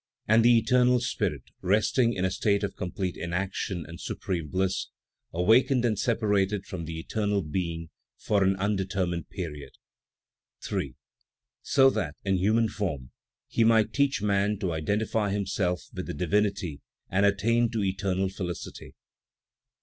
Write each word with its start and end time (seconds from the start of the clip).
And 0.27 0.43
the 0.43 0.57
eternal 0.57 0.99
Spirit, 0.99 1.43
resting 1.61 2.13
in 2.13 2.25
a 2.25 2.31
state 2.31 2.63
of 2.63 2.75
complete 2.75 3.15
inaction 3.15 3.85
and 3.87 4.01
supreme 4.01 4.47
bliss, 4.47 4.87
awakened 5.31 5.85
and 5.85 5.99
separated 5.99 6.65
from 6.65 6.85
the 6.85 6.97
eternal 6.97 7.43
Being, 7.43 7.91
for 8.17 8.43
an 8.43 8.55
undetermined 8.55 9.29
period, 9.29 9.73
3. 10.65 10.95
So 11.61 11.91
that, 11.91 12.15
in 12.25 12.37
human 12.37 12.67
form, 12.67 13.11
He 13.47 13.63
might 13.63 13.93
teach 13.93 14.23
man 14.23 14.57
to 14.57 14.71
identify 14.73 15.29
himself 15.31 15.83
with 15.93 16.07
the 16.07 16.15
Divinity 16.15 16.81
and 17.11 17.23
attain 17.23 17.69
to 17.69 17.83
eternal 17.83 18.29
felicity; 18.29 18.95
4. 18.95 18.95